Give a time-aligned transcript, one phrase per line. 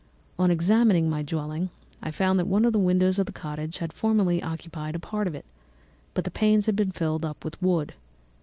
[0.39, 1.69] "On examining my dwelling,
[2.01, 5.27] I found that one of the windows of the cottage had formerly occupied a part
[5.27, 5.45] of it,
[6.15, 7.93] but the panes had been filled up with wood.